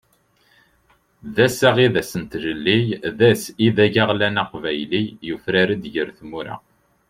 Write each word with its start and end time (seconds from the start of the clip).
D 1.35 1.37
ass-a 1.45 1.69
i 1.85 1.87
d 1.93 1.95
ass 2.01 2.11
n 2.21 2.23
tlelli, 2.31 2.79
d 3.17 3.19
ass 3.29 3.43
ideg 3.67 3.93
aɣlan 4.03 4.41
aqbayli, 4.43 5.03
yufrar-d 5.27 5.83
ger 5.93 6.09
tmura. 6.19 6.55